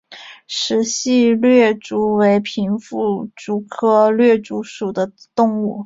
[0.47, 5.79] 石隙掠蛛为平腹蛛科掠蛛属的动物。